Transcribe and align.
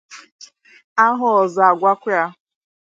a 1.03 1.05
hụ 1.17 1.27
ọzọ 1.41 1.61
agwakwa 1.69 2.11
ya 2.17 2.25